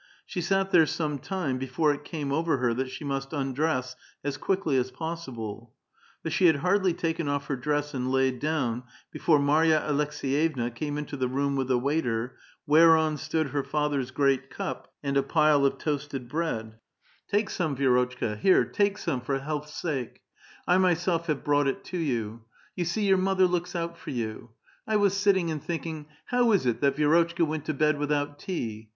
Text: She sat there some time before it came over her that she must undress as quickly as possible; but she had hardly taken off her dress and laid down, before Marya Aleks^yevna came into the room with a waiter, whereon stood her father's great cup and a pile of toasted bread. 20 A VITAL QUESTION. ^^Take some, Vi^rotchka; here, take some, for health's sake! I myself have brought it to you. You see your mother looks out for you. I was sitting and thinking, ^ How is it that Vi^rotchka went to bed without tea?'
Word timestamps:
She 0.25 0.41
sat 0.41 0.71
there 0.71 0.87
some 0.87 1.19
time 1.19 1.59
before 1.59 1.93
it 1.93 2.03
came 2.03 2.31
over 2.31 2.57
her 2.57 2.73
that 2.73 2.89
she 2.89 3.03
must 3.03 3.33
undress 3.33 3.95
as 4.23 4.35
quickly 4.35 4.75
as 4.77 4.89
possible; 4.89 5.75
but 6.23 6.31
she 6.33 6.47
had 6.47 6.55
hardly 6.55 6.91
taken 6.91 7.27
off 7.27 7.45
her 7.45 7.55
dress 7.55 7.93
and 7.93 8.11
laid 8.11 8.39
down, 8.39 8.81
before 9.11 9.37
Marya 9.37 9.79
Aleks^yevna 9.87 10.73
came 10.73 10.97
into 10.97 11.15
the 11.15 11.27
room 11.27 11.55
with 11.55 11.69
a 11.69 11.77
waiter, 11.77 12.35
whereon 12.65 13.15
stood 13.17 13.49
her 13.49 13.63
father's 13.63 14.09
great 14.09 14.49
cup 14.49 14.91
and 15.03 15.17
a 15.17 15.21
pile 15.21 15.67
of 15.67 15.77
toasted 15.77 16.27
bread. 16.27 16.57
20 16.59 16.65
A 16.65 16.65
VITAL 16.65 16.77
QUESTION. 17.29 17.37
^^Take 17.45 17.49
some, 17.51 17.75
Vi^rotchka; 17.77 18.39
here, 18.39 18.65
take 18.65 18.97
some, 18.97 19.21
for 19.21 19.37
health's 19.37 19.75
sake! 19.79 20.23
I 20.67 20.79
myself 20.79 21.27
have 21.27 21.43
brought 21.43 21.67
it 21.67 21.83
to 21.83 21.99
you. 21.99 22.41
You 22.75 22.85
see 22.85 23.05
your 23.05 23.19
mother 23.19 23.45
looks 23.45 23.75
out 23.75 23.99
for 23.99 24.09
you. 24.09 24.49
I 24.87 24.95
was 24.95 25.15
sitting 25.15 25.51
and 25.51 25.63
thinking, 25.63 26.05
^ 26.05 26.07
How 26.25 26.51
is 26.53 26.65
it 26.65 26.81
that 26.81 26.95
Vi^rotchka 26.95 27.45
went 27.45 27.65
to 27.65 27.75
bed 27.75 27.99
without 27.99 28.39
tea?' 28.39 28.89